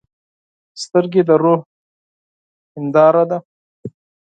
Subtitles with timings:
[0.83, 1.61] سترګې د روح
[2.75, 3.37] هنداره ده.